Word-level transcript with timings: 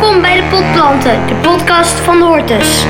Welkom 0.00 0.22
bij 0.22 0.40
de 0.40 0.48
Potplanten, 0.48 1.26
de 1.26 1.34
podcast 1.34 1.92
van 1.92 2.18
de 2.18 2.24
Hortus. 2.24 2.84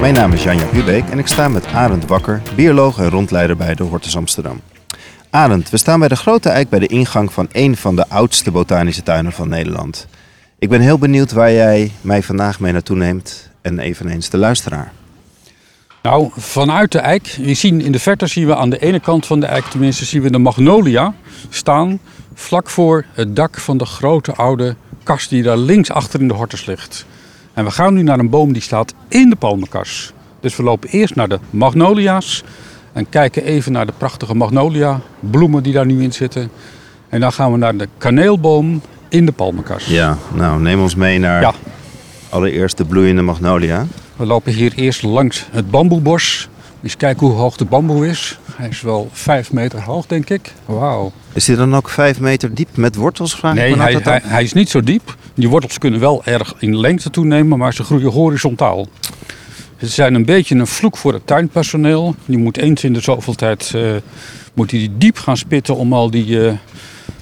Mijn 0.00 0.14
naam 0.14 0.32
is 0.32 0.42
Janja 0.42 0.64
Pubeek 0.64 1.08
en 1.08 1.18
ik 1.18 1.26
sta 1.26 1.48
met 1.48 1.66
Arend 1.66 2.06
Wakker, 2.06 2.42
bioloog 2.56 2.98
en 2.98 3.10
rondleider 3.10 3.56
bij 3.56 3.74
de 3.74 3.82
Hortus 3.82 4.16
Amsterdam. 4.16 4.60
Arend, 5.30 5.70
we 5.70 5.76
staan 5.76 5.98
bij 5.98 6.08
de 6.08 6.16
Grote 6.16 6.48
Eik 6.48 6.68
bij 6.68 6.78
de 6.78 6.86
ingang 6.86 7.32
van 7.32 7.48
een 7.52 7.76
van 7.76 7.96
de 7.96 8.08
oudste 8.08 8.50
botanische 8.50 9.02
tuinen 9.02 9.32
van 9.32 9.48
Nederland. 9.48 10.06
Ik 10.58 10.68
ben 10.68 10.80
heel 10.80 10.98
benieuwd 10.98 11.32
waar 11.32 11.52
jij 11.52 11.92
mij 12.00 12.22
vandaag 12.22 12.60
mee 12.60 12.72
naartoe 12.72 12.96
neemt 12.96 13.50
en 13.62 13.78
eveneens 13.78 14.30
de 14.30 14.38
luisteraar. 14.38 14.92
Nou, 16.02 16.30
vanuit 16.36 16.92
de 16.92 16.98
eik, 16.98 17.26
je 17.26 17.54
zien 17.54 17.80
in 17.80 17.92
de 17.92 17.98
verte 17.98 18.26
zien 18.26 18.46
we 18.46 18.56
aan 18.56 18.70
de 18.70 18.78
ene 18.78 19.00
kant 19.00 19.26
van 19.26 19.40
de 19.40 19.46
eik 19.46 19.64
tenminste 19.64 20.04
zien 20.04 20.22
we 20.22 20.30
de 20.30 20.38
magnolia 20.38 21.14
staan 21.48 22.00
vlak 22.34 22.68
voor 22.68 23.04
het 23.12 23.36
dak 23.36 23.58
van 23.58 23.76
de 23.76 23.84
grote 23.84 24.34
oude 24.34 24.76
kast 25.06 25.30
die 25.30 25.42
daar 25.42 25.56
links 25.56 25.90
achter 25.90 26.20
in 26.20 26.28
de 26.28 26.34
hortus 26.34 26.66
ligt. 26.66 27.06
En 27.54 27.64
we 27.64 27.70
gaan 27.70 27.94
nu 27.94 28.02
naar 28.02 28.18
een 28.18 28.30
boom 28.30 28.52
die 28.52 28.62
staat 28.62 28.94
in 29.08 29.30
de 29.30 29.36
palmenkas. 29.36 30.12
Dus 30.40 30.56
we 30.56 30.62
lopen 30.62 30.88
eerst 30.88 31.14
naar 31.14 31.28
de 31.28 31.38
magnolia's 31.50 32.42
en 32.92 33.08
kijken 33.08 33.44
even 33.44 33.72
naar 33.72 33.86
de 33.86 33.92
prachtige 33.98 34.34
magnolia 34.34 35.00
bloemen 35.20 35.62
die 35.62 35.72
daar 35.72 35.86
nu 35.86 36.02
in 36.02 36.12
zitten. 36.12 36.50
En 37.08 37.20
dan 37.20 37.32
gaan 37.32 37.52
we 37.52 37.58
naar 37.58 37.76
de 37.76 37.88
kaneelboom 37.98 38.82
in 39.08 39.26
de 39.26 39.32
palmenkas. 39.32 39.84
Ja, 39.86 40.18
nou 40.34 40.60
neem 40.60 40.80
ons 40.80 40.94
mee 40.94 41.18
naar 41.18 41.40
Ja. 41.40 41.52
allereerst 42.28 42.76
de 42.76 42.84
bloeiende 42.84 43.22
magnolia. 43.22 43.86
We 44.16 44.26
lopen 44.26 44.52
hier 44.52 44.72
eerst 44.76 45.02
langs 45.02 45.46
het 45.50 45.70
bamboebos. 45.70 46.48
Eens 46.82 46.96
kijken 46.96 47.26
hoe 47.26 47.36
hoog 47.36 47.56
de 47.56 47.64
bamboe 47.64 48.08
is. 48.08 48.38
Hij 48.56 48.68
is 48.68 48.80
wel 48.80 49.08
vijf 49.12 49.52
meter 49.52 49.82
hoog, 49.82 50.06
denk 50.06 50.30
ik. 50.30 50.52
Wauw. 50.64 51.12
Is 51.32 51.46
hij 51.46 51.56
dan 51.56 51.76
ook 51.76 51.88
vijf 51.88 52.20
meter 52.20 52.54
diep 52.54 52.68
met 52.76 52.94
wortels? 52.94 53.34
Vraag 53.34 53.52
ik 53.52 53.58
Nee, 53.58 53.76
me 53.76 53.82
hij, 53.82 54.00
hij, 54.02 54.20
hij 54.24 54.42
is 54.42 54.52
niet 54.52 54.70
zo 54.70 54.80
diep. 54.80 55.16
Die 55.34 55.48
wortels 55.48 55.78
kunnen 55.78 56.00
wel 56.00 56.24
erg 56.24 56.54
in 56.58 56.78
lengte 56.78 57.10
toenemen, 57.10 57.58
maar 57.58 57.74
ze 57.74 57.84
groeien 57.84 58.10
horizontaal. 58.10 58.88
Ze 59.76 59.86
zijn 59.86 60.14
een 60.14 60.24
beetje 60.24 60.54
een 60.54 60.66
vloek 60.66 60.96
voor 60.96 61.12
het 61.12 61.26
tuinpersoneel. 61.26 62.14
Die 62.24 62.38
moet 62.38 62.56
eens 62.56 62.84
in 62.84 62.92
de 62.92 63.00
zoveel 63.00 63.34
tijd 63.34 63.72
eh, 63.74 63.90
moet 64.54 64.70
die 64.70 64.92
diep 64.98 65.18
gaan 65.18 65.36
spitten 65.36 65.76
om 65.76 65.92
al 65.92 66.10
die 66.10 66.46
eh 66.46 66.52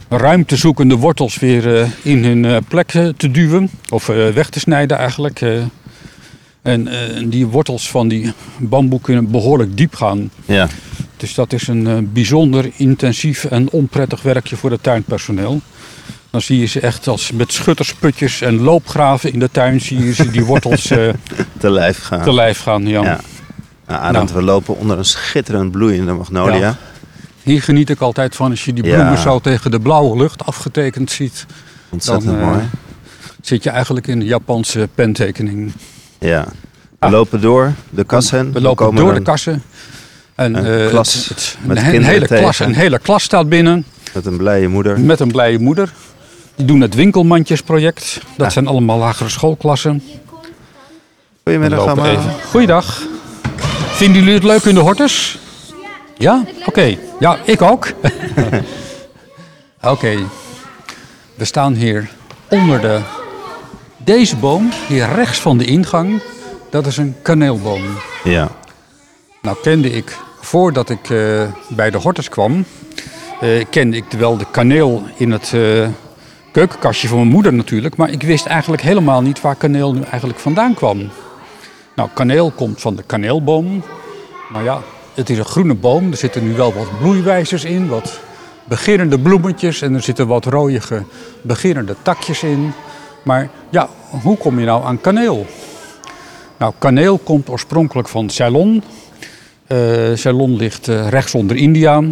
ruimtezoekende 0.08 0.96
wortels 0.96 1.38
weer 1.38 1.80
eh, 1.80 1.88
in 2.02 2.24
hun 2.24 2.64
plek 2.68 2.88
te 3.16 3.30
duwen. 3.30 3.70
Of 3.88 4.06
weg 4.06 4.48
te 4.48 4.60
snijden 4.60 4.96
eigenlijk. 4.96 5.40
Eh. 6.64 7.16
En 7.16 7.28
die 7.28 7.46
wortels 7.46 7.90
van 7.90 8.08
die 8.08 8.32
bamboe 8.58 9.00
kunnen 9.00 9.30
behoorlijk 9.30 9.76
diep 9.76 9.94
gaan. 9.94 10.30
Ja, 10.44 10.68
Dus 11.16 11.34
dat 11.34 11.52
is 11.52 11.68
een 11.68 11.86
eh, 11.86 11.96
bijzonder 12.02 12.70
intensief 12.76 13.44
en 13.44 13.70
onprettig 13.70 14.22
werkje 14.22 14.56
voor 14.56 14.70
het 14.70 14.82
tuinpersoneel. 14.82 15.60
Dan 16.30 16.40
zie 16.42 16.58
je 16.58 16.66
ze 16.66 16.80
echt 16.80 17.06
als 17.08 17.32
met 17.32 17.52
schuttersputjes 17.52 18.40
en 18.40 18.60
loopgraven 18.60 19.32
in 19.32 19.38
de 19.38 19.50
tuin 19.50 19.80
zie 19.80 20.04
je 20.04 20.14
ze 20.14 20.30
die 20.30 20.44
wortels 20.44 20.90
eh, 20.90 21.08
te 21.58 21.70
lijf 21.70 21.98
gaan. 22.02 22.22
te 22.22 22.32
lijf 22.34 22.58
gaan. 22.60 22.86
Ja. 22.86 23.02
Ja. 23.02 23.20
Nou, 23.86 24.00
Arend, 24.00 24.28
Nou. 24.30 24.38
we 24.38 24.42
lopen 24.42 24.76
onder 24.78 24.98
een 24.98 25.04
schitterend 25.04 25.70
bloeiende 25.72 26.12
magnolia. 26.12 26.56
Ja. 26.56 26.76
Hier 27.42 27.62
geniet 27.62 27.90
ik 27.90 28.00
altijd 28.00 28.36
van 28.36 28.50
als 28.50 28.64
je 28.64 28.72
die 28.72 28.84
Ja. 28.84 28.94
bloemen 28.94 29.18
zo 29.18 29.38
tegen 29.40 29.70
de 29.70 29.80
blauwe 29.80 30.16
lucht 30.16 30.46
afgetekend 30.46 31.10
ziet. 31.10 31.46
Ontzettend 31.88 32.38
Dan, 32.38 32.48
mooi. 32.50 32.62
Zit 33.42 33.62
je 33.62 33.70
eigenlijk 33.70 34.06
in 34.06 34.18
de 34.18 34.24
Japanse 34.24 34.88
pentekening. 34.94 35.72
Ja. 36.28 36.44
We 36.98 37.06
Ah. 37.06 37.10
lopen 37.10 37.40
door 37.40 37.72
de 37.90 38.04
kassen. 38.04 38.52
We 38.52 38.60
lopen 38.60 38.76
komen 38.76 38.96
door 39.02 39.06
dan 39.14 39.18
de 39.24 39.30
kassen. 39.30 39.62
En 40.34 40.54
een 40.54 40.84
eh, 40.84 40.88
klas 40.88 41.14
het- 41.14 41.28
het- 41.28 41.56
met 41.62 41.76
een, 41.76 42.04
hele 42.04 42.26
klas, 42.26 42.58
een 42.58 42.74
hele 42.74 42.98
klas 42.98 43.22
staat 43.22 43.48
binnen. 43.48 43.84
Met 44.14 44.26
een 44.26 44.36
blije 44.36 44.68
moeder. 44.68 45.00
Met 45.00 45.20
een 45.20 45.30
blije 45.32 45.58
moeder. 45.58 45.92
Die 46.56 46.66
doen 46.66 46.80
het 46.80 46.94
winkelmandjesproject. 46.94 48.20
Dat 48.36 48.52
zijn 48.52 48.66
allemaal 48.66 48.98
lagere 48.98 49.28
schoolklassen. 49.28 50.02
Goedemiddag 51.44 51.78
allemaal. 51.80 52.16
Goeiedag. 52.50 53.02
Vinden 53.90 54.18
jullie 54.18 54.34
het 54.34 54.44
leuk 54.44 54.62
in 54.62 54.74
de 54.74 54.80
hortus? 54.80 55.38
Ja? 56.18 56.44
Oké. 56.66 56.96
Ja, 57.20 57.38
ik 57.44 57.62
ook. 57.62 57.86
Oké. 59.82 60.16
We 61.34 61.44
staan 61.44 61.72
hier 61.74 62.08
onder 62.48 62.80
de... 62.80 62.98
Deze 64.04 64.36
boom, 64.36 64.70
hier 64.88 65.14
rechts 65.14 65.40
van 65.40 65.58
de 65.58 65.64
ingang, 65.64 66.22
dat 66.70 66.86
is 66.86 66.96
een 66.96 67.14
kaneelboom. 67.22 67.82
Ja. 68.24 68.48
Nou 69.42 69.56
kende 69.62 69.90
ik, 69.90 70.18
voordat 70.40 70.90
ik 70.90 71.10
eh, 71.10 71.42
bij 71.68 71.90
de 71.90 71.98
hortus 71.98 72.28
kwam, 72.28 72.64
eh, 73.40 73.64
kende 73.70 73.96
ik 73.96 74.04
wel 74.18 74.36
de 74.36 74.46
kaneel 74.50 75.02
in 75.16 75.30
het 75.30 75.52
eh, 75.54 75.88
keukenkastje 76.52 77.08
van 77.08 77.18
mijn 77.18 77.30
moeder 77.30 77.52
natuurlijk. 77.52 77.96
Maar 77.96 78.10
ik 78.10 78.22
wist 78.22 78.46
eigenlijk 78.46 78.82
helemaal 78.82 79.22
niet 79.22 79.40
waar 79.40 79.56
kaneel 79.56 79.92
nu 79.92 80.02
eigenlijk 80.10 80.40
vandaan 80.40 80.74
kwam. 80.74 81.10
Nou, 81.96 82.08
kaneel 82.14 82.50
komt 82.50 82.80
van 82.80 82.96
de 82.96 83.02
kaneelboom. 83.02 83.82
Maar 84.50 84.62
ja, 84.62 84.82
het 85.14 85.30
is 85.30 85.38
een 85.38 85.44
groene 85.44 85.74
boom. 85.74 86.10
Er 86.10 86.16
zitten 86.16 86.44
nu 86.44 86.54
wel 86.54 86.74
wat 86.74 86.98
bloeiwijzers 86.98 87.64
in, 87.64 87.88
wat 87.88 88.20
beginnende 88.64 89.18
bloemetjes. 89.18 89.82
En 89.82 89.94
er 89.94 90.02
zitten 90.02 90.26
wat 90.26 90.44
rooige 90.44 91.02
beginnende 91.42 91.96
takjes 92.02 92.42
in. 92.42 92.72
Maar 93.24 93.50
ja, 93.70 93.88
hoe 94.22 94.36
kom 94.36 94.58
je 94.58 94.66
nou 94.66 94.84
aan 94.84 95.00
kaneel? 95.00 95.46
Nou, 96.58 96.72
kaneel 96.78 97.18
komt 97.18 97.48
oorspronkelijk 97.48 98.08
van 98.08 98.30
Ceylon. 98.30 98.82
Eh, 99.66 99.78
Ceylon 100.14 100.56
ligt 100.56 100.88
eh, 100.88 101.08
rechts 101.08 101.34
onder 101.34 101.56
India. 101.56 102.02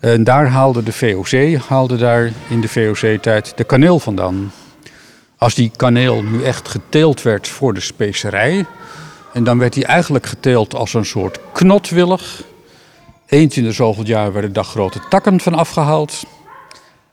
En 0.00 0.24
daar 0.24 0.46
haalde 0.46 0.82
de 0.82 0.92
VOC, 0.92 1.60
haalde 1.68 1.96
daar 1.96 2.32
in 2.48 2.60
de 2.60 2.68
VOC-tijd 2.68 3.52
de 3.56 3.64
kaneel 3.64 3.98
vandaan. 3.98 4.52
Als 5.38 5.54
die 5.54 5.70
kaneel 5.76 6.22
nu 6.22 6.42
echt 6.42 6.68
geteeld 6.68 7.22
werd 7.22 7.48
voor 7.48 7.74
de 7.74 7.80
specerij, 7.80 8.66
en 9.32 9.44
dan 9.44 9.58
werd 9.58 9.74
hij 9.74 9.84
eigenlijk 9.84 10.26
geteeld 10.26 10.74
als 10.74 10.94
een 10.94 11.04
soort 11.04 11.40
knotwillig. 11.52 12.42
Eens 13.26 13.56
in 13.56 13.64
de 13.64 13.72
zoveel 13.72 14.04
jaar 14.04 14.32
werden 14.32 14.52
daar 14.52 14.64
grote 14.64 15.00
takken 15.08 15.40
van 15.40 15.54
afgehaald. 15.54 16.22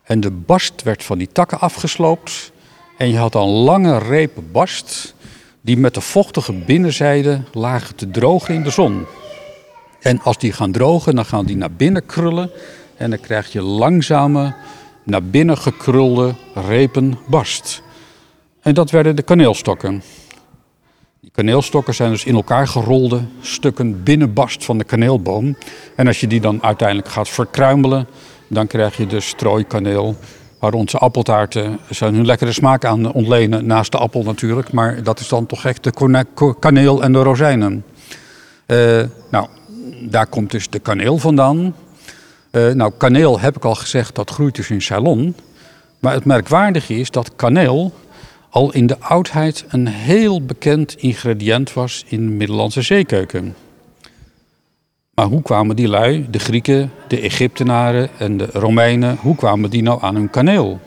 En 0.04 0.20
de 0.20 0.32
bast 0.32 0.84
werd 0.84 1.04
van 1.04 1.18
die 1.18 1.30
takken 1.32 1.60
afgesloopt. 1.60 2.52
En 2.98 3.10
je 3.10 3.18
had 3.18 3.32
dan 3.32 3.50
lange 3.50 3.98
repen 3.98 4.52
bast 4.52 5.16
die 5.62 5.78
met 5.78 5.94
de 5.94 6.02
vochtige 6.02 6.54
binnenzijde 6.54 7.42
lagen 7.54 7.96
te 7.96 8.12
drogen 8.12 8.54
in 8.54 8.64
de 8.64 8.70
zon. 8.70 9.06
En 10.02 10.22
als 10.22 10.38
die 10.38 10.54
gaan 10.54 10.72
drogen, 10.72 11.16
dan 11.16 11.26
gaan 11.26 11.46
die 11.46 11.58
naar 11.58 11.72
binnen 11.72 12.06
krullen. 12.06 12.52
En 12.98 13.10
dan 13.10 13.20
krijg 13.20 13.52
je 13.52 13.62
langzame, 13.62 14.54
naar 15.04 15.24
binnen 15.24 15.58
gekrulde 15.58 16.34
repen 16.54 17.18
bast. 17.28 17.82
En 18.62 18.74
dat 18.74 18.92
werden 18.92 19.16
de 19.16 19.22
kaneelstokken. 19.22 20.04
Die 21.22 21.32
kaneelstokken 21.32 21.94
zijn 21.94 22.12
dus 22.12 22.26
in 22.26 22.36
elkaar 22.36 22.68
gerolde 22.68 23.22
stukken 23.42 24.04
binnenbast 24.04 24.66
van 24.66 24.78
de 24.78 24.84
kaneelboom. 24.84 25.58
En 25.96 26.08
als 26.08 26.20
je 26.20 26.28
die 26.28 26.42
dan 26.42 26.64
uiteindelijk 26.64 27.10
gaat 27.10 27.30
verkruimelen, 27.30 28.08
dan 28.48 28.68
krijg 28.68 28.98
je 28.98 29.08
de 29.08 29.20
strooikaneel. 29.20 30.16
Waar 30.60 30.74
onze 30.74 30.98
appeltaarten 30.98 31.80
zijn 31.90 32.16
hun 32.16 32.26
lekkere 32.26 32.52
smaak 32.52 32.86
aan 32.86 33.14
ontlenen, 33.14 33.66
naast 33.66 33.92
de 33.92 33.98
appel 33.98 34.24
natuurlijk. 34.24 34.72
Maar 34.72 35.04
dat 35.04 35.20
is 35.20 35.28
dan 35.28 35.46
toch 35.46 35.66
echt 35.66 35.84
de 35.84 36.56
kaneel 36.60 37.04
en 37.04 37.14
de 37.14 37.24
rozijnen. 37.24 37.84
Eh, 38.66 39.02
nou, 39.32 39.48
daar 40.02 40.28
komt 40.28 40.52
dus 40.52 40.70
de 40.70 40.80
kaneel 40.80 41.18
vandaan. 41.18 41.76
Eh, 42.52 42.72
nou, 42.72 42.92
kaneel 42.98 43.40
heb 43.40 43.56
ik 43.56 43.66
al 43.66 43.76
gezegd, 43.76 44.16
dat 44.16 44.30
groeit 44.30 44.56
dus 44.56 44.70
in 44.70 44.82
Ceylon. 44.82 45.36
Maar 46.00 46.14
het 46.14 46.26
merkwaardige 46.26 46.94
is 46.94 47.12
dat 47.12 47.36
kaneel 47.36 47.94
al 48.50 48.74
in 48.74 48.88
de 48.88 49.00
oudheid 49.00 49.66
een 49.68 49.88
heel 49.88 50.42
bekend 50.46 50.96
ingrediënt 50.98 51.74
was 51.74 52.04
in 52.08 52.26
de 52.26 52.32
Middellandse 52.32 52.82
zeekeuken. 52.82 53.56
Maar 55.16 55.26
hoe 55.26 55.42
kwamen 55.42 55.76
die 55.76 55.88
lui, 55.88 56.26
de 56.30 56.40
Grieken, 56.40 56.92
de 57.08 57.20
Egyptenaren 57.20 58.10
en 58.18 58.38
de 58.38 58.48
Romeinen, 58.54 59.18
hoe 59.22 59.36
kwamen 59.36 59.70
die 59.70 59.82
nou 59.82 60.02
aan 60.02 60.16
hun 60.16 60.30
kaneel? 60.30 60.80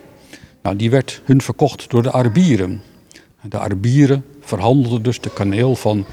Nou, 0.63 0.77
die 0.77 0.91
werd 0.91 1.23
hun 1.25 1.43
verkocht 1.43 1.91
door 1.91 2.03
de 2.03 2.13
Arabieren. 2.13 2.83
De 3.43 3.59
Arabieren 3.59 4.25
verhandelden 4.41 5.03
dus 5.03 5.21
de 5.21 5.31
kaneel 5.31 5.77
van 5.77 6.05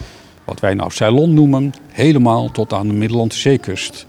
wat 0.44 0.60
wij 0.60 0.74
nou 0.74 0.92
Ceylon 0.92 1.34
noemen, 1.34 1.74
helemaal 1.92 2.52
tot 2.52 2.74
aan 2.74 2.88
de 2.88 2.94
Middellandse 2.94 3.40
zeekust. 3.40 4.06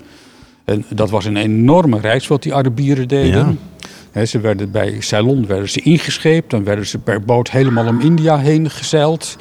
En 0.65 0.85
dat 0.89 1.11
was 1.11 1.25
een 1.25 1.37
enorme 1.37 2.01
reis 2.01 2.27
wat 2.27 2.43
die 2.43 2.55
Arabieren 2.55 3.09
deden. 3.09 3.59
Hè, 4.13 4.27
ze 4.27 4.41
werden 4.41 4.71
bij 4.71 5.01
Ceylon 5.01 5.47
werden 5.47 5.69
ze 5.69 5.81
ingescheept, 5.81 6.51
dan 6.51 6.65
werden 6.65 6.87
ze 6.87 6.99
per 6.99 7.21
boot 7.21 7.51
helemaal 7.51 7.87
om 7.87 8.01
India 8.01 8.39
heen 8.39 8.71
gezeild. 8.71 9.37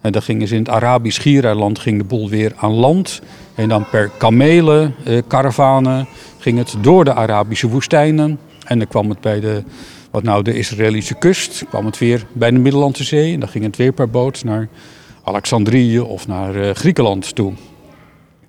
En 0.00 0.12
dan 0.12 0.22
gingen 0.22 0.48
ze 0.48 0.54
in 0.54 0.60
het 0.60 0.68
Arabisch 0.68 1.16
Schiereiland 1.16 1.78
ging 1.78 1.98
de 1.98 2.04
boel 2.04 2.28
weer 2.28 2.52
aan 2.56 2.72
land. 2.72 3.20
En 3.54 3.68
dan 3.68 3.88
per 3.90 4.10
kamelen, 4.18 4.94
eh, 5.04 5.18
karavanen, 5.26 6.06
ging 6.38 6.58
het 6.58 6.74
door 6.80 7.04
de 7.04 7.14
Arabische 7.14 7.68
woestijnen. 7.68 8.38
En 8.64 8.78
dan 8.78 8.88
kwam 8.88 9.08
het 9.08 9.20
bij 9.20 9.40
de, 9.40 9.62
wat 10.10 10.22
nou 10.22 10.42
de 10.42 10.54
Israëlische 10.54 11.14
kust, 11.14 11.64
kwam 11.68 11.86
het 11.86 11.98
weer 11.98 12.26
bij 12.32 12.50
de 12.50 12.58
Middellandse 12.58 13.04
Zee. 13.04 13.32
En 13.32 13.40
dan 13.40 13.48
ging 13.48 13.64
het 13.64 13.76
weer 13.76 13.92
per 13.92 14.10
boot 14.10 14.44
naar 14.44 14.68
Alexandrië 15.24 16.00
of 16.00 16.26
naar 16.26 16.54
eh, 16.54 16.74
Griekenland 16.74 17.34
toe. 17.34 17.52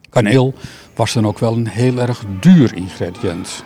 Kaneel 0.10 0.54
was 0.96 1.14
dan 1.14 1.28
ook 1.28 1.40
wel 1.40 1.54
een 1.54 1.68
heel 1.68 1.98
erg 2.00 2.24
duur 2.40 2.76
ingrediënt. 2.76 3.64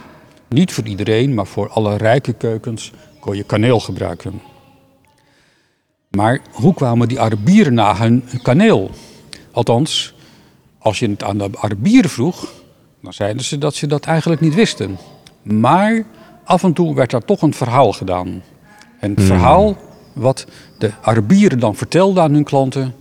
Niet 0.50 0.74
voor 0.74 0.86
iedereen, 0.86 1.34
maar 1.34 1.48
voor 1.48 1.70
alle 1.70 1.98
rijke 1.98 2.34
keukens 2.34 2.92
kon 3.20 3.36
je 3.36 3.44
kaneel 3.44 3.80
gebruiken. 3.80 4.53
Maar 6.18 6.40
hoe 6.52 6.74
kwamen 6.74 7.08
die 7.08 7.20
Arabieren 7.20 7.74
na 7.74 7.96
hun 7.96 8.24
kaneel? 8.42 8.90
Althans, 9.52 10.14
als 10.78 11.00
je 11.00 11.10
het 11.10 11.24
aan 11.24 11.38
de 11.38 11.50
Arabieren 11.60 12.10
vroeg, 12.10 12.52
dan 13.02 13.14
zeiden 13.14 13.44
ze 13.44 13.58
dat 13.58 13.76
ze 13.76 13.88
dat 13.88 14.06
eigenlijk 14.06 14.42
niet 14.42 14.54
wisten. 14.54 14.98
Maar 15.42 16.06
af 16.44 16.64
en 16.64 16.74
toe 16.74 16.96
werd 16.96 17.12
daar 17.12 17.26
toch 17.26 17.42
een 17.42 17.54
verhaal 17.54 17.94
gedaan. 17.94 18.44
En 19.00 19.12
het 19.12 19.24
verhaal 19.24 19.78
wat 20.14 20.46
de 20.78 20.92
Arabieren 21.02 21.60
dan 21.60 21.76
vertelden 21.76 22.24
aan 22.24 22.34
hun 22.34 22.44
klanten 22.44 22.96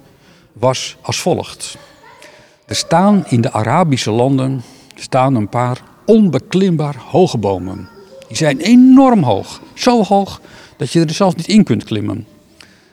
was 0.53 0.97
als 1.03 1.21
volgt. 1.21 1.79
Er 2.67 2.77
staan 2.77 3.25
in 3.27 3.41
de 3.41 3.53
Arabische 3.53 4.11
landen 4.11 4.63
staan 4.95 5.35
een 5.35 5.49
paar 5.49 5.83
onbeklimbaar 6.07 6.97
hoge 7.09 7.39
bomen. 7.39 7.89
Die 8.29 8.37
zijn 8.37 8.61
enorm 8.61 9.23
hoog. 9.23 9.61
Zo 9.75 10.03
hoog 10.03 10.41
dat 10.77 10.93
je 10.93 11.01
er 11.01 11.15
zelfs 11.15 11.35
niet 11.35 11.49
in 11.49 11.65
kunt 11.65 11.85
klimmen. 11.85 12.27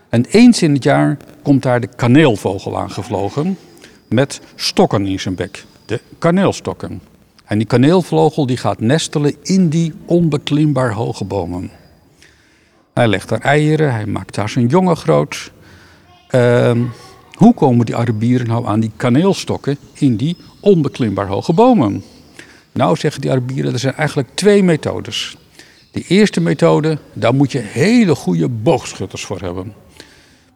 En 0.10 0.26
eens 0.26 0.62
in 0.62 0.74
het 0.74 0.84
jaar 0.84 1.18
komt 1.42 1.64
daar 1.64 1.82
de 1.82 1.90
kaneelvogel 1.96 2.80
aangevlogen 2.80 3.58
met 4.08 4.42
stokken 4.56 5.06
in 5.06 5.20
zijn 5.20 5.36
bek. 5.36 5.66
De 5.86 6.02
kaneelstokken. 6.18 7.02
En 7.46 7.58
die 7.58 7.68
kaneelvogel 7.68 8.46
die 8.46 8.58
gaat 8.58 8.80
nestelen 8.80 9.36
in 9.44 9.70
die 9.70 9.94
onbeklimbaar 10.06 10.92
hoge 10.94 11.24
bomen. 11.24 11.72
Hij 12.94 13.08
legt 13.08 13.30
daar 13.30 13.40
eieren, 13.40 13.94
hij 13.94 14.06
maakt 14.06 14.36
daar 14.36 14.50
zijn 14.50 14.68
jongen 14.68 14.98
groot. 14.98 15.52
Ehm, 16.28 16.82
hoe 17.34 17.54
komen 17.54 17.86
die 17.86 17.96
Arabieren 17.96 18.48
nou 18.48 18.68
aan 18.68 18.80
die 18.80 18.92
kaneelstokken 18.96 19.78
in 19.94 20.16
die 20.16 20.38
onbeklimbaar 20.60 21.28
hoge 21.28 21.54
bomen? 21.54 22.04
Nou, 22.72 22.96
zeggen 22.98 23.22
die 23.22 23.32
Arabieren, 23.32 23.74
er 23.74 23.80
zijn 23.80 23.96
eigenlijk 23.96 24.30
twee 24.34 24.64
methodes. 24.64 25.38
De 25.92 26.04
eerste 26.08 26.42
methode, 26.42 26.98
daar 27.14 27.36
moet 27.36 27.52
je 27.52 27.60
hele 27.60 28.16
goede 28.16 28.50
boogschutters 28.50 29.26
voor 29.26 29.40
hebben. 29.40 29.74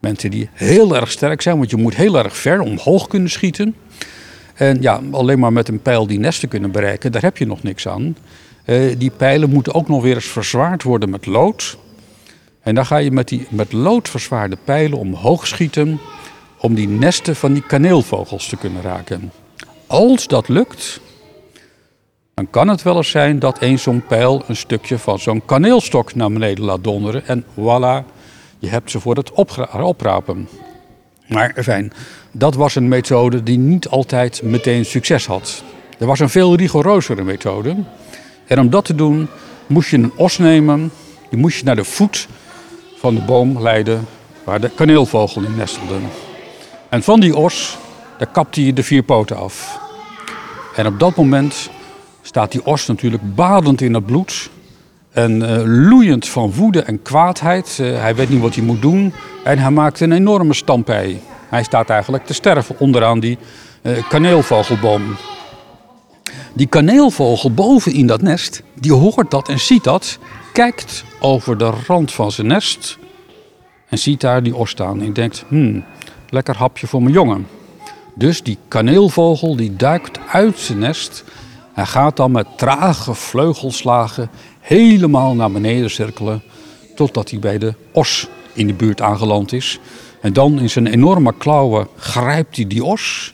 Mensen 0.03 0.31
die 0.31 0.49
heel 0.53 0.95
erg 0.95 1.11
sterk 1.11 1.41
zijn, 1.41 1.57
want 1.57 1.69
je 1.69 1.77
moet 1.77 1.95
heel 1.95 2.17
erg 2.17 2.37
ver 2.37 2.61
omhoog 2.61 3.07
kunnen 3.07 3.29
schieten. 3.29 3.75
En 4.53 4.81
ja, 4.81 5.01
alleen 5.11 5.39
maar 5.39 5.53
met 5.53 5.67
een 5.67 5.81
pijl 5.81 6.07
die 6.07 6.19
nesten 6.19 6.49
kunnen 6.49 6.71
bereiken, 6.71 7.11
daar 7.11 7.21
heb 7.21 7.37
je 7.37 7.45
nog 7.45 7.63
niks 7.63 7.87
aan. 7.87 8.17
Eh, 8.65 8.95
die 8.97 9.11
pijlen 9.17 9.49
moeten 9.49 9.73
ook 9.73 9.87
nog 9.87 10.01
weer 10.01 10.15
eens 10.15 10.25
verzwaard 10.25 10.83
worden 10.83 11.09
met 11.09 11.25
lood. 11.25 11.77
En 12.61 12.75
dan 12.75 12.85
ga 12.85 12.97
je 12.97 13.11
met 13.11 13.27
die 13.27 13.47
met 13.49 13.71
lood 13.71 14.09
verzwaarde 14.09 14.57
pijlen 14.63 14.97
omhoog 14.97 15.47
schieten 15.47 15.99
om 16.59 16.73
die 16.73 16.87
nesten 16.87 17.35
van 17.35 17.53
die 17.53 17.65
kaneelvogels 17.65 18.47
te 18.47 18.57
kunnen 18.57 18.81
raken. 18.81 19.31
Als 19.87 20.27
dat 20.27 20.47
lukt, 20.47 20.99
dan 22.33 22.49
kan 22.49 22.67
het 22.67 22.81
wel 22.81 22.95
eens 22.95 23.09
zijn 23.09 23.39
dat 23.39 23.61
een 23.61 23.79
zo'n 23.79 24.03
pijl 24.07 24.43
een 24.47 24.55
stukje 24.55 24.97
van 24.97 25.19
zo'n 25.19 25.45
kaneelstok 25.45 26.15
naar 26.15 26.31
beneden 26.31 26.63
laat 26.63 26.83
donderen. 26.83 27.27
En 27.27 27.43
voilà, 27.43 28.12
je 28.63 28.69
hebt 28.69 28.91
ze 28.91 28.99
voor 28.99 29.15
het 29.15 29.31
oprapen. 29.71 30.47
Maar 31.27 31.53
fijn, 31.63 31.93
dat 32.31 32.55
was 32.55 32.75
een 32.75 32.87
methode 32.87 33.43
die 33.43 33.57
niet 33.57 33.87
altijd 33.87 34.41
meteen 34.43 34.85
succes 34.85 35.25
had. 35.25 35.63
Er 35.99 36.05
was 36.05 36.19
een 36.19 36.29
veel 36.29 36.55
rigoureuzere 36.55 37.23
methode. 37.23 37.75
En 38.47 38.59
om 38.59 38.69
dat 38.69 38.85
te 38.85 38.95
doen 38.95 39.27
moest 39.67 39.89
je 39.89 39.97
een 39.97 40.11
os 40.15 40.37
nemen, 40.37 40.91
die 41.29 41.39
moest 41.39 41.57
je 41.57 41.63
naar 41.65 41.75
de 41.75 41.83
voet 41.83 42.27
van 42.97 43.15
de 43.15 43.21
boom 43.21 43.61
leiden 43.61 44.05
waar 44.43 44.61
de 44.61 44.69
kaneelvogel 44.69 45.43
in 45.43 45.55
nestelde. 45.55 45.95
En 46.89 47.03
van 47.03 47.19
die 47.19 47.35
os, 47.35 47.77
daar 48.17 48.31
kapte 48.31 48.65
je 48.65 48.73
de 48.73 48.83
vier 48.83 49.03
poten 49.03 49.37
af. 49.37 49.79
En 50.75 50.87
op 50.87 50.99
dat 50.99 51.15
moment 51.15 51.69
staat 52.21 52.51
die 52.51 52.65
os 52.65 52.87
natuurlijk 52.87 53.35
badend 53.35 53.81
in 53.81 53.93
het 53.93 54.05
bloed. 54.05 54.49
En 55.13 55.41
uh, 55.41 55.61
loeiend 55.89 56.27
van 56.27 56.51
woede 56.51 56.81
en 56.81 57.01
kwaadheid. 57.01 57.77
Uh, 57.81 57.99
hij 57.99 58.15
weet 58.15 58.29
niet 58.29 58.41
wat 58.41 58.55
hij 58.55 58.63
moet 58.63 58.81
doen. 58.81 59.13
En 59.43 59.57
hij 59.57 59.71
maakt 59.71 59.99
een 59.99 60.11
enorme 60.11 60.53
stampij. 60.53 61.21
Hij 61.49 61.63
staat 61.63 61.89
eigenlijk 61.89 62.25
te 62.25 62.33
sterven 62.33 62.75
onderaan 62.79 63.19
die 63.19 63.37
uh, 63.81 64.09
kaneelvogelboom. 64.09 65.15
Die 66.53 66.67
kaneelvogel 66.67 67.53
boven 67.53 67.93
in 67.93 68.07
dat 68.07 68.21
nest, 68.21 68.63
die 68.73 68.93
hoort 68.93 69.31
dat 69.31 69.49
en 69.49 69.59
ziet 69.59 69.83
dat. 69.83 70.19
Kijkt 70.53 71.03
over 71.19 71.57
de 71.57 71.71
rand 71.87 72.11
van 72.11 72.31
zijn 72.31 72.47
nest. 72.47 72.97
En 73.89 73.97
ziet 73.97 74.21
daar 74.21 74.43
die 74.43 74.55
os 74.55 74.69
staan. 74.69 75.01
En 75.01 75.13
denkt, 75.13 75.45
hmm, 75.47 75.83
lekker 76.29 76.57
hapje 76.57 76.87
voor 76.87 77.01
mijn 77.01 77.13
jongen. 77.13 77.47
Dus 78.15 78.43
die 78.43 78.57
kaneelvogel 78.67 79.55
die 79.55 79.75
duikt 79.75 80.19
uit 80.31 80.59
zijn 80.59 80.79
nest 80.79 81.23
hij 81.73 81.85
gaat 81.85 82.17
dan 82.17 82.31
met 82.31 82.47
trage 82.57 83.13
vleugelslagen 83.13 84.29
helemaal 84.59 85.35
naar 85.35 85.51
beneden 85.51 85.89
cirkelen. 85.89 86.43
Totdat 86.95 87.29
hij 87.29 87.39
bij 87.39 87.57
de 87.57 87.73
os 87.91 88.27
in 88.53 88.67
de 88.67 88.73
buurt 88.73 89.01
aangeland 89.01 89.51
is. 89.51 89.79
En 90.21 90.33
dan 90.33 90.59
in 90.59 90.69
zijn 90.69 90.87
enorme 90.87 91.33
klauwen 91.37 91.87
grijpt 91.97 92.55
hij 92.55 92.67
die 92.67 92.83
os. 92.83 93.33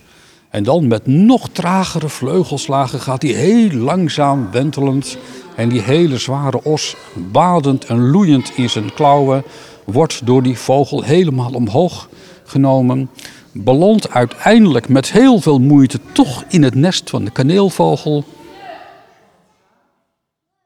En 0.49 0.63
dan 0.63 0.87
met 0.87 1.07
nog 1.07 1.49
tragere 1.49 2.09
vleugelslagen 2.09 2.99
gaat 2.99 3.21
hij 3.21 3.31
heel 3.31 3.71
langzaam 3.71 4.51
wentelend. 4.51 5.17
En 5.55 5.69
die 5.69 5.81
hele 5.81 6.17
zware 6.17 6.63
os, 6.63 6.95
badend 7.13 7.85
en 7.85 8.09
loeiend 8.09 8.51
in 8.55 8.69
zijn 8.69 8.93
klauwen, 8.93 9.43
wordt 9.85 10.25
door 10.25 10.43
die 10.43 10.57
vogel 10.57 11.03
helemaal 11.03 11.51
omhoog 11.51 12.09
genomen 12.43 13.09
belandt 13.51 14.09
uiteindelijk 14.09 14.89
met 14.89 15.11
heel 15.11 15.41
veel 15.41 15.59
moeite 15.59 15.99
toch 16.11 16.43
in 16.47 16.63
het 16.63 16.75
nest 16.75 17.09
van 17.09 17.23
de 17.23 17.31
kaneelvogel. 17.31 18.23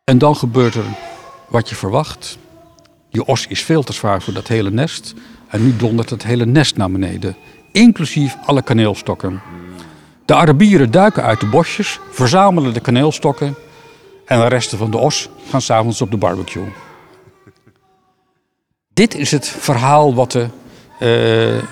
En 0.03 0.17
dan 0.17 0.35
gebeurt 0.35 0.75
er 0.75 0.85
wat 1.47 1.69
je 1.69 1.75
verwacht. 1.75 2.37
Die 3.09 3.25
os 3.25 3.47
is 3.47 3.63
veel 3.63 3.83
te 3.83 3.93
zwaar 3.93 4.21
voor 4.21 4.33
dat 4.33 4.47
hele 4.47 4.71
nest. 4.71 5.13
En 5.47 5.63
nu 5.63 5.75
dondert 5.75 6.09
het 6.09 6.23
hele 6.23 6.45
nest 6.45 6.77
naar 6.77 6.91
beneden, 6.91 7.35
inclusief 7.71 8.37
alle 8.45 8.61
kaneelstokken. 8.61 9.41
De 10.25 10.33
Arabieren 10.33 10.91
duiken 10.91 11.23
uit 11.23 11.39
de 11.39 11.45
bosjes, 11.45 11.99
verzamelen 12.11 12.73
de 12.73 12.79
kaneelstokken 12.79 13.55
en 14.25 14.39
de 14.39 14.47
resten 14.47 14.77
van 14.77 14.91
de 14.91 14.97
os 14.97 15.29
gaan 15.49 15.61
s'avonds 15.61 16.01
op 16.01 16.11
de 16.11 16.17
barbecue. 16.17 16.67
Dit 18.93 19.15
is 19.15 19.31
het 19.31 19.47
verhaal 19.47 20.13
wat 20.13 20.31
de 20.31 20.47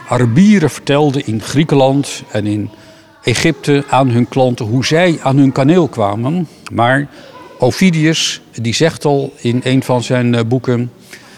Arabieren 0.08 0.70
vertelden 0.70 1.26
in 1.26 1.42
Griekenland 1.42 2.24
en 2.32 2.46
in 2.46 2.70
Egypte 3.24 3.84
aan 3.90 4.10
hun 4.10 4.28
klanten 4.28 4.66
hoe 4.66 4.86
zij 4.86 5.20
aan 5.22 5.38
hun 5.38 5.52
kaneel 5.52 5.88
kwamen. 5.88 6.48
Maar 6.74 7.08
Ovidius 7.60 8.42
die 8.62 8.74
zegt 8.74 9.06
al 9.06 9.34
in 9.38 9.62
een 9.64 9.84
van 9.84 10.04
zijn 10.04 10.36
eh, 10.36 10.44
boeken 10.48 10.92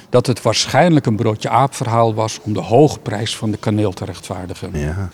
dat 0.09 0.27
het 0.27 0.41
waarschijnlijk 0.41 1.05
een 1.05 1.15
broodje 1.15 1.49
aapverhaal 1.49 2.13
was 2.13 2.39
om 2.43 2.53
de 2.53 2.61
hoge 2.61 2.99
prijs 2.99 3.35
van 3.35 3.51
de 3.51 3.57
kaneel 3.57 3.91
te 3.91 4.05
rechtvaardigen. 4.05 4.69
Ja, 4.73 5.09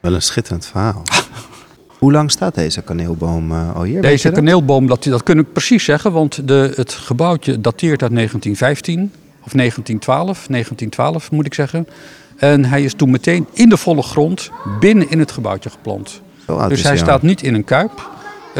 wel 0.00 0.14
een 0.14 0.22
schitterend 0.22 0.66
verhaal. 0.66 1.02
Hoe 1.98 2.12
lang 2.12 2.30
staat 2.30 2.54
deze 2.54 2.82
kaneelboom 2.82 3.52
uh, 3.52 3.74
al 3.74 3.82
hier? 3.82 4.02
Deze 4.02 4.30
kaneelboom, 4.30 4.86
dat, 4.86 5.04
dat 5.04 5.22
kun 5.22 5.38
ik 5.38 5.52
precies 5.52 5.84
zeggen, 5.84 6.12
want 6.12 6.48
de, 6.48 6.72
het 6.74 6.92
gebouwtje 6.92 7.60
dateert 7.60 8.02
uit 8.02 8.14
1915. 8.14 9.12
Of 9.48 9.54
1912, 9.54 10.46
1912 10.46 11.30
moet 11.30 11.46
ik 11.46 11.54
zeggen. 11.54 11.88
En 12.36 12.64
hij 12.64 12.82
is 12.82 12.94
toen 12.94 13.10
meteen 13.10 13.46
in 13.52 13.68
de 13.68 13.76
volle 13.76 14.02
grond 14.02 14.50
binnen 14.80 15.10
in 15.10 15.18
het 15.18 15.32
gebouwtje 15.32 15.70
geplant. 15.70 16.20
Dus 16.68 16.82
hij 16.82 16.96
staat 16.96 17.22
niet 17.22 17.42
in 17.42 17.54
een 17.54 17.64
kuip. 17.64 18.10
Uh, 18.48 18.54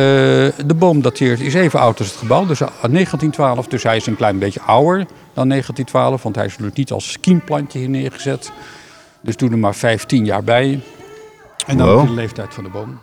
de 0.66 0.75
boom 0.76 1.02
dateert, 1.02 1.40
is 1.40 1.54
even 1.54 1.80
oud 1.80 1.99
als 1.99 2.09
het 2.09 2.16
gebouw, 2.16 2.47
dus 2.47 2.59
1912. 2.59 3.66
Dus 3.66 3.83
hij 3.83 3.97
is 3.97 4.07
een 4.07 4.16
klein 4.16 4.38
beetje 4.38 4.61
ouder 4.61 4.97
dan 5.35 5.49
1912, 5.49 6.23
want 6.23 6.35
hij 6.35 6.45
is 6.45 6.50
natuurlijk 6.50 6.76
niet 6.76 6.92
als 6.92 7.12
skiemplantje 7.12 7.78
hier 7.78 7.88
neergezet. 7.88 8.52
Dus 9.21 9.37
doe 9.37 9.50
er 9.50 9.59
maar 9.59 9.75
15 9.75 10.25
jaar 10.25 10.45
bij. 10.45 10.80
En 11.66 11.76
dan 11.76 11.87
wow. 11.87 12.07
de 12.07 12.12
leeftijd 12.12 12.54
van 12.54 12.64
de 12.64 12.71
boom. 12.71 12.99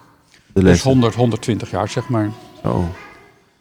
De 0.54 0.64
dus 0.64 0.82
100, 0.82 1.16
120 1.16 1.72
jaar, 1.72 1.90
zeg 1.90 2.10
maar. 2.10 2.32
Zo, 2.64 2.72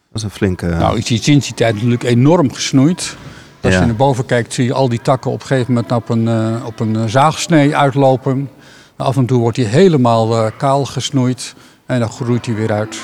dat 0.09 0.17
is 0.17 0.23
een 0.23 0.31
flinke... 0.31 0.67
Nou, 0.67 0.99
is 0.99 1.23
sinds 1.23 1.47
die 1.47 1.55
tijd 1.55 1.75
natuurlijk 1.75 2.03
enorm 2.03 2.53
gesnoeid. 2.53 3.17
Als 3.65 3.75
je 3.75 3.81
naar 3.81 3.97
boven 3.97 4.27
kijkt, 4.27 4.53
zie 4.53 4.65
je 4.65 4.73
al 4.73 4.89
die 4.89 5.03
takken 5.03 5.31
op 5.31 5.41
een 5.41 5.47
gegeven 5.47 5.73
moment 5.73 5.93
op 5.93 6.09
een, 6.09 6.27
uh, 6.27 6.67
op 6.67 6.81
een 6.81 7.09
zaagsnee 7.09 7.77
uitlopen. 7.77 8.51
Af 8.97 9.17
en 9.17 9.27
toe 9.27 9.41
wordt 9.41 9.57
hij 9.57 9.67
helemaal 9.67 10.45
uh, 10.45 10.51
kaal 10.57 10.85
gesnoeid 10.85 11.55
en 11.87 12.01
dan 12.01 12.11
groeit 12.11 12.47
hij 12.47 12.55
weer 12.55 12.73
uit. 12.73 13.01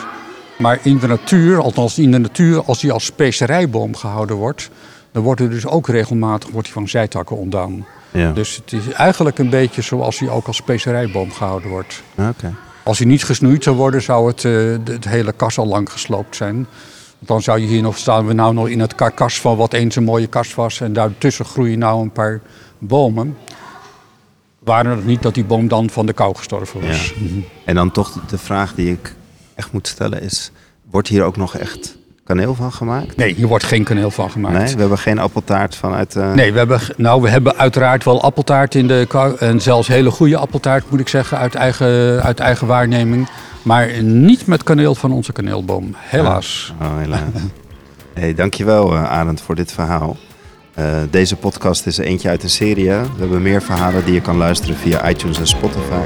Maar 0.59 0.79
in 0.83 0.99
de 0.99 1.07
natuur, 1.07 1.63
althans 1.63 1.99
in 1.99 2.11
de 2.11 2.19
natuur, 2.19 2.63
als 2.65 2.83
hij 2.83 2.91
als 2.91 3.05
specerijboom 3.05 3.97
gehouden 3.97 4.37
wordt, 4.37 4.71
dan 5.13 5.23
wordt 5.23 5.41
er 5.41 5.51
dus 5.51 5.67
ook 5.67 5.89
regelmatig 5.89 6.51
wordt 6.51 6.67
hij 6.67 6.77
van 6.77 6.89
zijtakken 6.89 7.37
ontdaan. 7.37 7.87
Ja. 8.11 8.33
Dus 8.33 8.57
het 8.57 8.73
is 8.73 8.93
eigenlijk 8.93 9.39
een 9.39 9.51
beetje 9.51 9.83
zoals 9.83 10.19
hij 10.19 10.29
ook 10.29 10.47
als 10.47 10.57
specerijboom 10.57 11.33
gehouden 11.33 11.71
wordt. 11.71 12.03
Okay. 12.15 12.55
Als 12.83 12.99
hij 12.99 13.07
niet 13.07 13.25
gesnoeid 13.25 13.63
zou 13.63 13.77
worden, 13.77 14.03
zou 14.03 14.29
het, 14.29 14.45
uh, 14.45 14.77
het 14.85 15.05
hele 15.05 15.33
kas 15.33 15.59
al 15.59 15.67
lang 15.67 15.93
gesloopt 15.93 16.37
zijn. 16.37 16.67
Dan 17.21 17.43
zou 17.43 17.61
je 17.61 17.67
hier 17.67 17.83
nog 17.83 17.99
staan, 17.99 18.27
we 18.27 18.33
nou 18.33 18.55
nog 18.55 18.69
in 18.69 18.81
het 18.81 18.95
karkas 18.95 19.41
van 19.41 19.57
wat 19.57 19.73
eens 19.73 19.97
een 19.97 20.05
mooie 20.05 20.27
kast 20.27 20.55
was. 20.55 20.81
En 20.81 20.93
daartussen 20.93 21.45
groeien 21.45 21.79
nou 21.79 22.03
een 22.03 22.13
paar 22.13 22.41
bomen. 22.79 23.37
Waren 24.59 24.97
het 24.97 25.07
niet 25.07 25.23
dat 25.23 25.35
die 25.35 25.45
boom 25.45 25.69
dan 25.69 25.91
van 25.91 26.07
de 26.07 26.13
kou 26.13 26.37
gestorven 26.37 26.87
was. 26.87 27.15
Ja. 27.17 27.41
En 27.65 27.75
dan 27.75 27.91
toch 27.91 28.13
de 28.27 28.39
vraag 28.39 28.75
die 28.75 28.93
ik 28.93 29.15
echt 29.55 29.73
moet 29.73 29.89
stellen 29.89 30.23
is... 30.23 30.51
wordt 30.91 31.09
hier 31.09 31.23
ook 31.23 31.37
nog 31.37 31.57
echt 31.57 31.99
kaneel 32.31 32.55
van 32.55 32.73
gemaakt? 32.73 33.17
Nee, 33.17 33.35
hier 33.35 33.47
wordt 33.47 33.65
geen 33.65 33.85
kaneel 33.85 34.11
van 34.11 34.31
gemaakt. 34.31 34.59
Nee, 34.59 34.75
we 34.75 34.81
hebben 34.81 34.99
geen 34.99 35.19
appeltaart 35.19 35.77
vanuit... 35.77 36.17
eh 36.17 36.33
Nee, 36.33 36.53
we 36.53 36.59
hebben, 36.59 36.81
nou, 36.97 37.23
we 37.23 37.29
hebben 37.29 37.57
uiteraard 37.57 38.05
wel 38.05 38.23
appeltaart 38.23 38.75
in 38.75 38.87
de. 38.87 39.37
En 39.39 39.61
zelfs 39.61 39.89
hele 39.89 40.11
goede 40.11 40.37
appeltaart, 40.37 40.91
moet 40.91 41.01
ik 41.01 41.09
zeggen, 41.09 41.39
uit 41.39 41.55
eigen, 41.55 42.23
uit 42.23 42.41
eigen 42.41 42.67
waarneming. 42.67 43.29
Maar 43.63 44.03
niet 44.03 44.47
met 44.47 44.63
kaneel 44.63 44.95
van 44.95 45.13
onze 45.13 45.33
kaneelboom. 45.33 45.95
Helaas. 45.97 46.75
Oh, 46.81 46.99
helaas. 46.99 47.21
hey, 48.21 48.35
dankjewel 48.35 48.93
uh, 48.93 49.11
Arend 49.11 49.41
voor 49.41 49.55
dit 49.55 49.73
verhaal. 49.73 50.17
Uh, 50.79 50.87
deze 51.11 51.37
podcast 51.37 51.87
is 51.87 51.99
eentje 51.99 52.29
uit 52.29 52.43
een 52.43 52.51
serie. 52.51 52.89
We 52.89 53.19
hebben 53.19 53.43
meer 53.43 53.63
verhalen 53.63 54.05
die 54.05 54.15
je 54.15 54.21
kan 54.21 54.37
luisteren 54.37 54.77
via 54.77 55.09
iTunes 55.09 55.39
en 55.39 55.47
Spotify. 55.47 56.03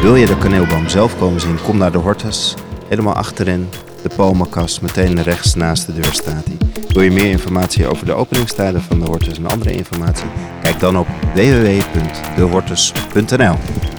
Wil 0.00 0.16
je 0.16 0.26
de 0.26 0.38
kaneelboom 0.38 0.88
zelf 0.88 1.18
komen 1.18 1.40
zien? 1.40 1.58
Kom 1.62 1.78
naar 1.78 1.92
de 1.92 1.98
Hortus. 1.98 2.54
Helemaal 2.88 3.14
achterin, 3.14 3.68
de 4.04 4.10
palmenkast, 4.16 4.80
meteen 4.80 5.22
rechts 5.22 5.54
naast 5.54 5.86
de 5.86 5.92
deur 5.92 6.12
staat 6.12 6.44
hij. 6.44 6.56
Wil 6.88 7.02
je 7.02 7.10
meer 7.10 7.30
informatie 7.30 7.86
over 7.86 8.06
de 8.06 8.12
openingstijden 8.12 8.82
van 8.82 9.00
de 9.00 9.06
Hortus 9.06 9.38
en 9.38 9.46
andere 9.46 9.72
informatie? 9.72 10.26
Kijk 10.62 10.80
dan 10.80 10.98
op 10.98 11.06
www.dehortus.nl 11.34 13.93